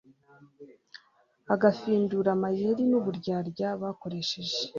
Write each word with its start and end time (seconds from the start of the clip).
agafindura 1.53 2.29
amayeri 2.35 2.81
n'uburyarya 2.89 3.69
bakoresheje 3.81 4.59